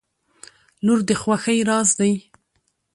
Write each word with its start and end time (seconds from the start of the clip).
•لور 0.85 0.99
د 1.07 1.09
خوښۍ 1.21 1.59
راز 1.69 1.89
دی. 1.99 2.13